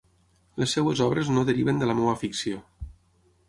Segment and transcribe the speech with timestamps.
[0.61, 2.67] Les seves obres no deriven de la meva ficció.